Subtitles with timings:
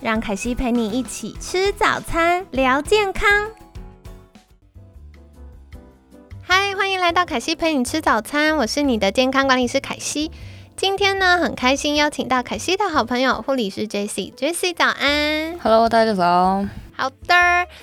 [0.00, 3.28] 让凯西陪你一起吃早餐，聊健康。
[6.40, 10.30] 嗨，欢迎来到凯西陪你吃早餐，我是你的健康管理师凯西。
[10.76, 16.64] 今天呢，很开心邀请到凯西的好朋友护理师 J C，J C 早安，Hello，大家早。
[17.00, 17.34] 好的，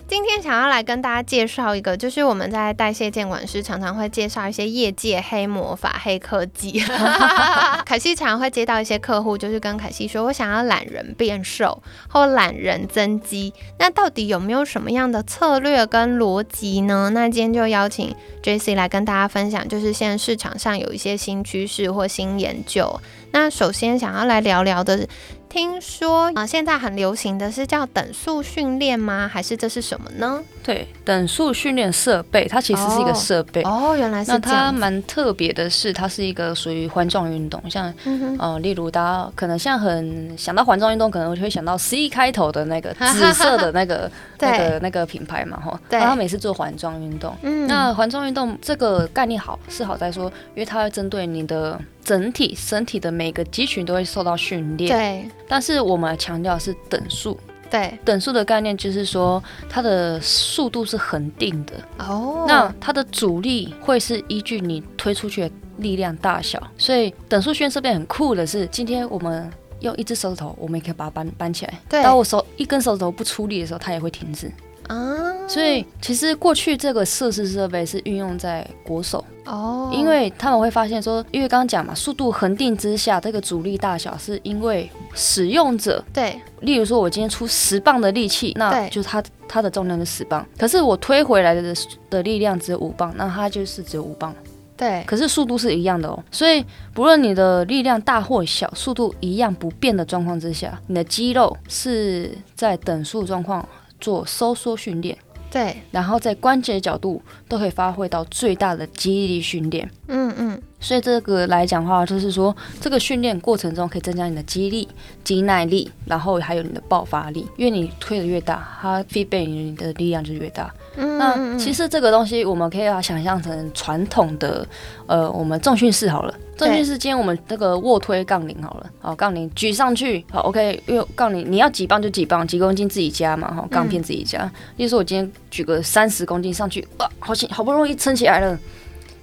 [0.10, 6.84] 今天想要来跟大家介绍一个，就是我们在代谢监管师常常会介绍一些业界黑魔法、黑科技。
[7.86, 17.10] 凯西常常会接到一些客户，就是跟凯西说，我想要懒人变瘦或懒人增肌，那到底有没有什么样的策略跟逻辑呢？
[17.14, 18.14] 那今天就邀请
[18.44, 23.00] J C 来跟大家分享，就是现在市场上有一些新趋势或新研究。
[23.32, 25.08] 那首先想要来聊聊的。
[25.56, 29.26] 听说啊，现在很流行的是叫等速训练吗？
[29.32, 30.44] 还是这是什么呢？
[30.62, 33.96] 对，等速训练设备，它其实是一个设备哦。
[33.98, 37.94] 原来是那它蛮特别的是，它是一个属于环状运动，像
[38.38, 44.12] 呃，例如大家可能像很想到环状运动，可能会想到 C 开头的那个 紫色的那个
[44.42, 45.80] 那个那个品牌嘛，哈。
[45.90, 46.02] 对。
[46.02, 55.30] 他每次做环状运动，嗯，那环状运动这个概念好是好在说，因为它会针对你的整体身体的每个肌群都会受到训练，对。
[55.48, 57.38] 但是我们强调是等速。
[57.68, 62.46] 对，等速的概念就是说，它的速度是恒定的哦。
[62.48, 71.74] 那它的阻力会是依据你推出去的力量大小，所以等速训练设备很酷的是，今天我们用一只手指头，我们也可以把它搬搬起来。
[71.90, 74.50] 对，当我手一根手指头不出力的时候，它也会停止
[74.88, 75.48] 啊。
[75.48, 91.76] 所以其实过去这个设施设备是运用在国手哦，因为他们会发现说，因为刚刚讲嘛，速度恒定之下，这个阻力大小是因为使用者对，例如说我今天出十磅的力气，那就是它它的重量是十磅，可是我推回来的
[92.10, 94.34] 的力量只有五磅，那它就是只有五磅，
[94.76, 103.64] 对，可是速度是一样的哦，所以不论你的力量大或小，速度一样不变的状况之下，你的肌肉是在等速状况
[104.06, 105.18] 做收缩训练。
[105.50, 109.90] 对，然后在关节角度都可以发挥到最大的肌力训练。
[110.08, 110.62] 嗯嗯。
[110.80, 114.88] 所以这个来讲的话，就是说这个训练过程中可以增加你的肌力、
[115.24, 117.48] 肌耐力，然后还有你的爆发力。
[117.58, 120.72] 因为你推的越大，它 feedback 你的力量就越大。
[120.96, 124.66] 那其实这个东西我们可以把它想象成传统的，
[125.08, 126.34] 呃，我们重训室好了。
[126.56, 130.82] 重训室今天我们这个卧推杠铃好了，好杠铃举上去，好 OK。
[130.86, 134.44] 因为杠铃你要几磅就几磅，几公斤自己加嘛，哈，杠片自己加。
[134.78, 138.58] 例如说我今天举个三十公斤上去，哇，好轻，好不容易撑起来了。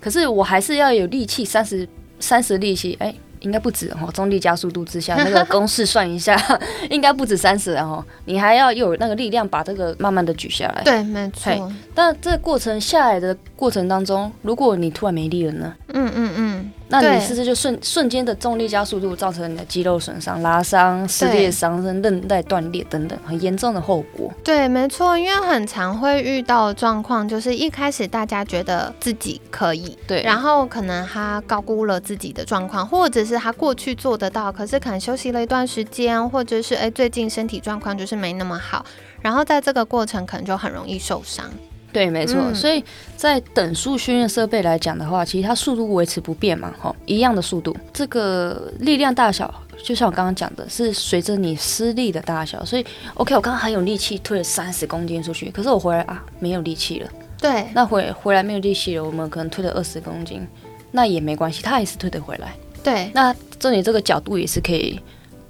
[0.02, 4.10] 可是我还是要有力气，三十三十力气，哎，应该不止哦。
[4.12, 6.36] 重力加速度之下，那个公式算一下，
[6.90, 10.82] 应该不止三十然后你还要有那个力量把这个慢慢的举下来。
[10.82, 11.72] 对，没错。
[11.94, 15.74] 但这个过程下来的过程当中，如果你突然没力了呢？
[15.94, 16.72] 嗯嗯嗯。
[17.00, 24.30] 那你是不是就瞬瞬间的重力加速度造成你的肌肉损伤、拉伤、撕裂伤、韧带断裂等等很严重的后果？
[24.44, 38.84] 对，没错，因为很常会遇到状况，就是一开始大家觉得自己可以，对，然后可能他高估了自己的状况，或者是他过去做得到，可是可能休息了一段时间，或者是哎最近身体状况就是没那么好，
[39.22, 41.46] 然后在这个过程可能就很容易受伤。
[41.92, 42.82] 对，没错，所以
[43.16, 49.52] 在等速训练设备来讲的话，其实它速度维持不变嘛，哈，一样的速度，这个力量大小，
[49.84, 60.48] 就像我刚刚讲的，是随着你施力的大小，所以 OK，我刚刚很有力气推了三十公斤出去，可是我回来啊没有力气了，对，那回回来没有力气了，我们可能推了二十公斤，
[60.92, 64.98] 那也没关系，它也是推得回来，对，那这里这个角度也是可以。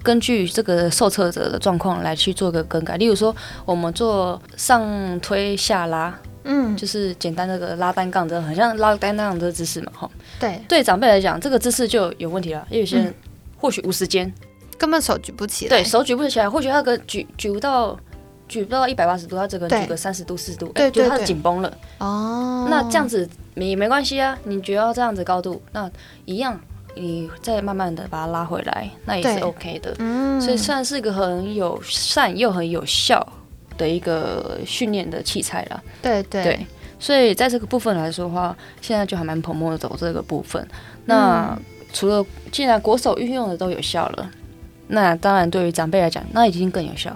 [0.03, 6.13] 根据这个受测者的状况来去做个更改，例如说我们做上推下拉，
[6.43, 10.09] 嗯，就是简单那个拉单杠的，很像拉单杠的姿势嘛，哈。
[10.39, 13.13] 对，对长辈来讲，这个姿势就有问题了，因为有些人
[13.57, 14.31] 或许无时间，
[14.77, 15.69] 根本手举不起来。
[15.69, 17.97] 对手举不起来，或许他个举举不到
[18.47, 21.77] 举不到一百八十度，他这个举个三十度四十度，对就，他紧绷了。
[21.99, 25.89] 哦，那这样子没没关系啊，你觉得这样子高度，那
[26.25, 26.59] 一样。
[26.95, 29.95] 你再慢慢的把它拉回来，那也是 OK 的。
[29.97, 33.27] 嗯，所以算是一个很友善又很有效
[33.77, 35.83] 的一个训练的器材了。
[36.01, 36.67] 对对对，
[36.99, 40.65] 所以在这个部分来说的话，现在就还蛮蓬勃的走这个部分。
[41.05, 41.57] 那
[41.91, 44.29] 除了既然国手运用的都有效了，
[44.87, 47.15] 那当然对于长辈来讲，那已经更有效。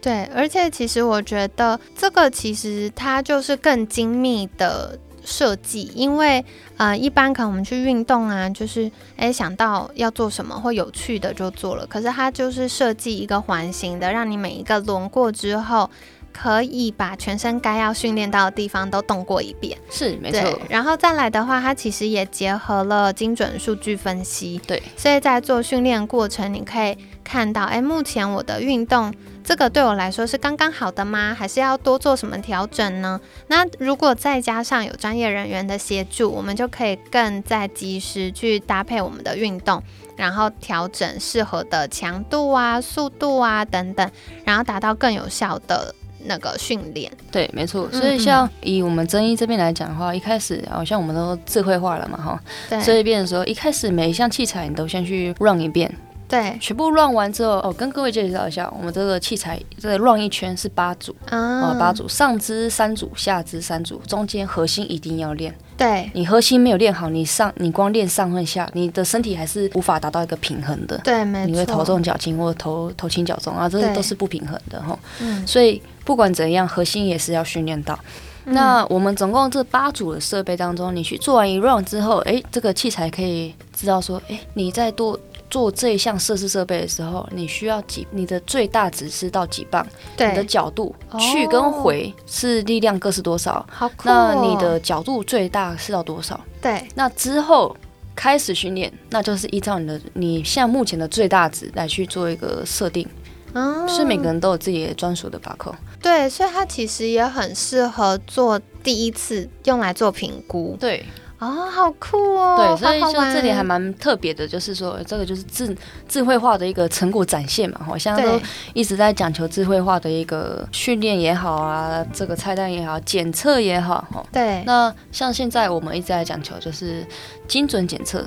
[0.00, 6.44] 对，而且其实我觉得这个其实它就是更精密的设计，因为
[6.76, 15.90] 呃，一般可能我们去运动啊，就是诶想到要做什么或有趣的就做了，可是它就是设计一个环形的，让你每一个轮过之后。
[16.36, 20.58] 可以把全身该要训练到的地方都动过一遍，是没错。
[20.68, 24.82] 然后再来的话，它其实也结合了精准数据分析，对。
[24.96, 31.36] 所以在做训练过程，你可以看到，哎，目前我的运动这个对我来说是刚刚好的吗？
[31.38, 33.20] 还是要多做什么调整呢？
[33.48, 39.82] 那如果再加上有专业人员的协助，我们就可以更在及时去搭配我们的运动，
[40.16, 44.10] 然后调整适合的强度啊、速度啊等等，
[44.44, 45.94] 然后达到更有效的。
[46.26, 47.86] 那个训练对，没错。
[47.92, 52.40] 所以像以我们增一这边来讲的话，一开始好像我们都智慧化了嘛，哈。
[52.70, 52.80] 对。
[52.80, 55.94] 所以变的时候，一开始每一项器材你都先去 run 一遍。
[56.28, 56.58] 对。
[56.60, 65.54] 全部 run 完之后，哦，跟各位介绍一下，我们这个器材这个 run 一圈是八组啊，八组，上肢三组，下肢三组，中间核心一定要练。
[65.76, 66.10] 对。
[66.14, 70.98] 你核心没有练好，你上你光练上和下，你的身体还是无法达到一个平衡的。
[71.04, 71.50] 对，没错。
[71.50, 74.98] 你会头重脚轻，或者头头轻脚重啊，这些都是不平衡的哈。
[75.20, 75.46] 嗯。
[75.46, 75.80] 所以。
[76.04, 77.98] 不管怎样，核心也是要训练到。
[78.44, 85.18] 那我们总共这八组的设备当中，你去做完一 round 之后，哎，这个器材可以知道说，哎，你在多
[85.50, 89.86] 做这一项设施设备的时候，你需要几，你的最大值是到几磅？
[90.16, 93.64] 对，你的角度去跟回是力量各是多少？
[93.70, 94.08] 好酷。
[94.08, 96.40] 那你的角度最大是到多少？
[96.60, 96.86] 对。
[96.94, 97.76] 那之后
[98.16, 103.08] 开始训练，那就是依照你的你现在目前的最大值来去做一个设定。
[103.54, 105.72] 哦，是每个人都有自己的专属的把控。
[106.02, 110.76] 对，所以它其实也很适合做第一次用来做评估。
[110.80, 111.06] 对，
[111.44, 112.56] 哦，好酷哦。
[112.56, 115.76] 对，所以就这里还蛮特别的，就是说这个就是智
[116.08, 117.80] 智慧化的一个成果展现嘛。
[117.84, 118.40] 好像都
[118.72, 124.06] 一直在讲求智慧化的一个训练也好啊，这个菜单也好，检测也好。
[124.12, 124.62] 哈，对。
[124.64, 127.06] 那像现在我们一直在讲求就是
[127.46, 128.24] 精准检测、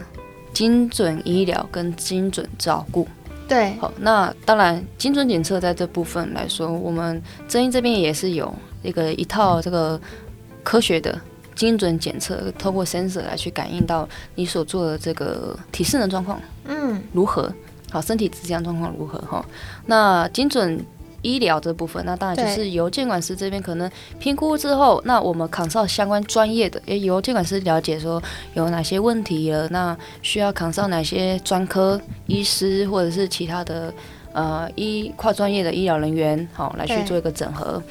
[0.53, 3.07] 精准医疗跟精准照顾。
[3.47, 8.53] 对，好，那当然，精准检测在这部分来说，我们真英这边也是有
[8.83, 9.97] 一个一套这个
[10.63, 11.17] 科学的
[11.57, 17.51] 精准检测，透过 sensor 来去感应到你所做的这个体适能状况，嗯，如何？
[17.91, 19.19] 好，身体质量状况如何？
[19.29, 19.45] 哈，
[19.87, 20.79] 那精准。
[21.23, 28.21] 医疗这部分，那当然就是由监管师这边可能评估之后，那我们扛上相关专业的，也由监管师了解说
[28.53, 33.91] 有哪些问题了，那需要扛上哪些专科医师或者是其他的
[34.31, 37.81] 呃医跨专业的医疗人员，好来去做一个整合。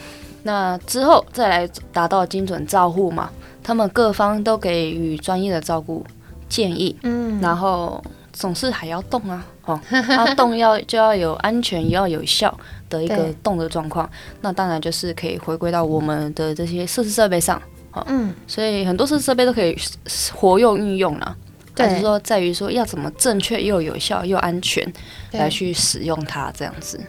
[0.45, 3.29] 那之后再来达到精准照护嘛，
[3.67, 6.07] 他们各方都给予专业的照顾
[6.49, 8.03] 建议，嗯，然后
[8.33, 12.57] 总是还要动啊，哦， 他动要就要有安全，也要有效。
[12.89, 14.09] 的一个动的状况，
[14.43, 17.61] 那当然就是可以回归到我们的这些设施设备上，
[17.91, 19.77] 好，嗯，所以很多设施设备都可以
[20.33, 21.37] 活用运用了，
[21.75, 24.87] 但是说在于说要怎么正确又有效又安全
[25.33, 27.01] 来去使用它这样子。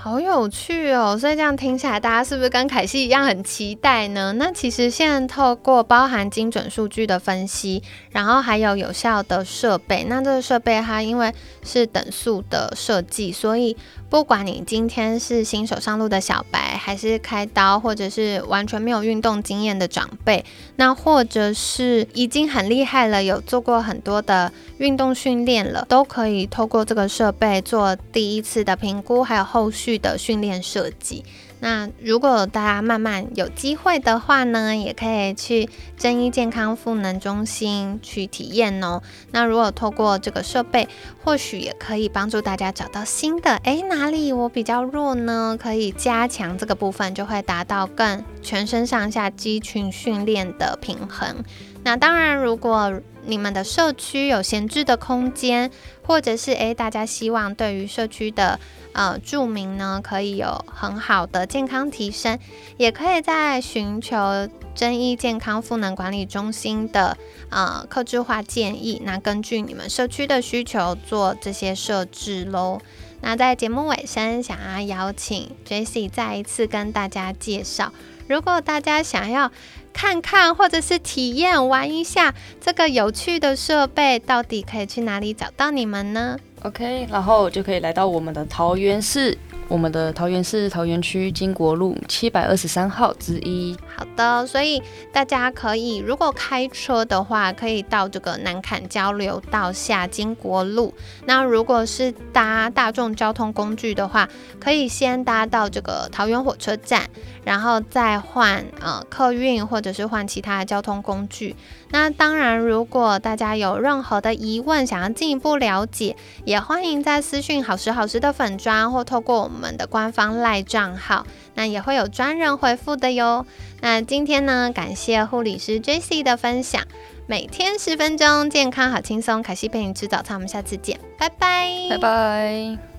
[0.00, 1.18] 好有趣哦！
[1.18, 4.32] 所以这样听起来，大家是不是跟凯西一样很期待呢？
[4.34, 11.34] 那其实现在透过包含精准数据的分析，然后还有有效的设备，那这个设备它因为
[11.64, 13.76] 是等速的设计，所以
[14.08, 20.44] 不管你今天是新手上路的小白，还是开刀，或者是完全没有运动经验的长辈，
[20.76, 29.98] 那或者是已经很厉害了，有做过很多的运动训练了，都可以透过这个设备做第一次的评估，还有后续。
[29.98, 31.24] 的训练设计，
[31.60, 39.02] 那如果大家慢慢有机会的话呢，也可以去真一健康赋能中心去体验哦。
[39.32, 40.88] 那如果透过这个设备，
[41.24, 45.58] 或许也可以帮助大家找到新的，诶，哪里我比较弱呢？
[45.60, 51.44] 可以加强这个部分，就会达到更全身上下肌群训练的平衡。
[51.88, 55.70] 那当然，如果你们的社区有闲置的空间，
[56.02, 58.60] 或者是诶，大家希望对于社区的
[58.92, 62.38] 呃住民呢，可以有很好的健康提升，
[62.76, 67.16] 也可以在寻求真一健康赋能管理中心的
[67.48, 72.82] 呃客制化建议，那根据你们社区的需求做这些设置喽。
[73.22, 77.94] 那在节目尾声，想要邀请 J C 再一次跟大家介绍，
[78.26, 79.50] 如果大家想要。
[79.98, 89.36] 看看，或者是体验玩一下这个有趣的设备，到底可以去哪里找到你们呢？OK，然后就可以来到我们的桃园市
[89.66, 93.76] 我们的桃园市桃园区金国路七百二十三号之一。
[93.96, 94.80] 好的，所以
[95.12, 100.94] 大家可以如果开车的话，可以到这个南坎交流道下金国路。
[101.26, 104.28] 那如果是搭大众交通工具的话，
[104.60, 107.08] 可以先搭到这个桃园火车站，
[107.48, 111.56] 然后再换呃客运或者是换其他的交通工具。
[111.88, 116.14] 那当然，如果大家有任何的疑问，想要进一步了解，
[116.44, 123.46] 也欢迎在私讯好时好时的粉砖，或透过我们的官方赖账号，那也会有专人回复的哟。
[123.80, 126.82] 那今天呢，感谢护理师 Jesse 的分享，
[127.26, 132.97] 每天十分钟，健康好轻松，凯西陪你吃早餐，我们下次见，拜拜，拜拜。